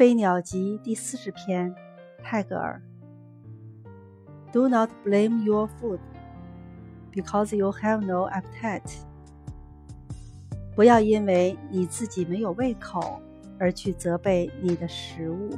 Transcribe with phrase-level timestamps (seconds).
[0.00, 1.74] 飞鸟集第四十篇
[2.22, 2.80] 泰戈尔
[4.50, 5.98] do not blame your food
[7.12, 9.02] because you have no appetite
[10.74, 13.20] 不要因为你自己没有胃口
[13.58, 15.50] 而去责备你的食物